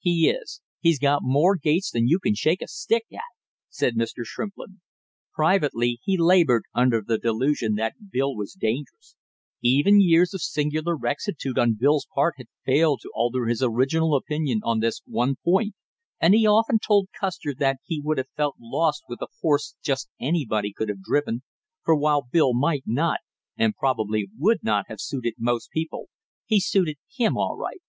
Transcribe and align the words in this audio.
"He 0.00 0.28
is. 0.28 0.60
He's 0.80 0.98
got 0.98 1.20
more 1.22 1.56
gaits 1.56 1.90
than 1.90 2.06
you 2.08 2.18
can 2.20 2.34
shake 2.34 2.60
a 2.60 2.68
stick 2.68 3.06
at!" 3.10 3.22
said 3.70 3.94
Mr. 3.96 4.22
Shrimplin. 4.22 4.82
Privately 5.32 5.98
he 6.02 6.18
labored 6.18 6.64
under 6.74 7.00
the 7.00 7.16
delusion 7.16 7.76
that 7.76 7.94
Bill 8.12 8.36
was 8.36 8.52
dangerous; 8.52 9.16
even 9.62 10.02
years 10.02 10.34
of 10.34 10.42
singular 10.42 10.94
rectitude 10.94 11.58
on 11.58 11.72
Bill's 11.80 12.06
part 12.14 12.34
had 12.36 12.48
failed 12.66 13.00
to 13.00 13.10
alter 13.14 13.46
his 13.46 13.62
original 13.62 14.14
opinion 14.14 14.60
on 14.62 14.80
this 14.80 15.00
one 15.06 15.36
point, 15.42 15.72
and 16.20 16.34
he 16.34 16.46
often 16.46 16.78
told 16.78 17.08
Custer 17.18 17.54
that 17.58 17.78
he 17.84 17.98
would 17.98 18.18
have 18.18 18.28
felt 18.36 18.56
lost 18.60 19.04
with 19.08 19.22
a 19.22 19.28
horse 19.40 19.74
just 19.82 20.10
anybody 20.20 20.70
could 20.70 20.90
have 20.90 21.00
driven, 21.00 21.40
for 21.82 21.96
while 21.96 22.28
Bill 22.30 22.52
might 22.52 22.82
not 22.84 23.20
and 23.56 23.74
probably 23.74 24.28
would 24.36 24.62
not 24.62 24.84
have 24.88 25.00
suited 25.00 25.36
most 25.38 25.70
people, 25.70 26.10
he 26.44 26.60
suited 26.60 26.98
him 27.10 27.38
all 27.38 27.56
right. 27.56 27.80